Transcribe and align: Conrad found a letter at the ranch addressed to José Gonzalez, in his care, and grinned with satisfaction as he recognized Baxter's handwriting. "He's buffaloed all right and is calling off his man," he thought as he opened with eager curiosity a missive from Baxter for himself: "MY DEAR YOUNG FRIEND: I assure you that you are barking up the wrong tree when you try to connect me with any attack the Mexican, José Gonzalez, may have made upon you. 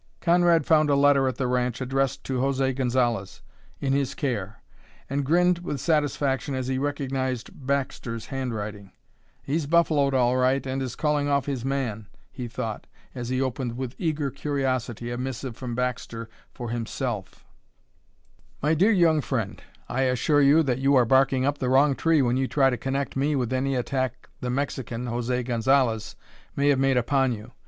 Conrad 0.19 0.65
found 0.65 0.89
a 0.89 0.95
letter 0.95 1.27
at 1.27 1.35
the 1.35 1.45
ranch 1.45 1.79
addressed 1.79 2.23
to 2.23 2.39
José 2.39 2.75
Gonzalez, 2.75 3.43
in 3.79 3.93
his 3.93 4.15
care, 4.15 4.63
and 5.07 5.23
grinned 5.23 5.59
with 5.59 5.79
satisfaction 5.79 6.55
as 6.55 6.65
he 6.67 6.79
recognized 6.79 7.51
Baxter's 7.53 8.25
handwriting. 8.25 8.93
"He's 9.43 9.67
buffaloed 9.67 10.15
all 10.15 10.37
right 10.37 10.65
and 10.65 10.81
is 10.81 10.95
calling 10.95 11.27
off 11.27 11.45
his 11.45 11.63
man," 11.63 12.07
he 12.31 12.47
thought 12.47 12.87
as 13.13 13.29
he 13.29 13.39
opened 13.39 13.77
with 13.77 13.93
eager 13.99 14.31
curiosity 14.31 15.11
a 15.11 15.19
missive 15.19 15.55
from 15.55 15.75
Baxter 15.75 16.27
for 16.51 16.71
himself: 16.71 17.45
"MY 18.63 18.73
DEAR 18.73 18.91
YOUNG 18.93 19.21
FRIEND: 19.21 19.61
I 19.87 20.01
assure 20.09 20.41
you 20.41 20.63
that 20.63 20.79
you 20.79 20.95
are 20.95 21.05
barking 21.05 21.45
up 21.45 21.59
the 21.59 21.69
wrong 21.69 21.93
tree 21.93 22.23
when 22.23 22.37
you 22.37 22.47
try 22.47 22.71
to 22.71 22.75
connect 22.75 23.15
me 23.15 23.35
with 23.35 23.53
any 23.53 23.75
attack 23.75 24.29
the 24.39 24.49
Mexican, 24.49 25.05
José 25.05 25.45
Gonzalez, 25.45 26.15
may 26.55 26.69
have 26.69 26.79
made 26.79 26.97
upon 26.97 27.33
you. 27.33 27.51